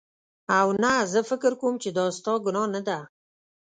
[0.59, 2.99] او نه زه فکر کوم چې دا ستا ګناه نده